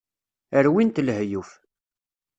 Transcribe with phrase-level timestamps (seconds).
[0.65, 1.51] Rwin-t lehyuf.